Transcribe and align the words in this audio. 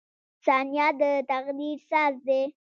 •ثانیه 0.45 0.87
د 0.99 1.01
تقدیر 1.31 1.77
ساز 1.89 2.13
دی. 2.27 2.41